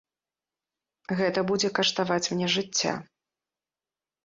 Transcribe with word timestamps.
Гэта 1.19 1.39
будзе 1.51 1.69
каштаваць 1.81 2.31
мне 2.33 2.51
жыцця. 2.57 2.93